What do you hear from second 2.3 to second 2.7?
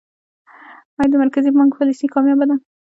ده؟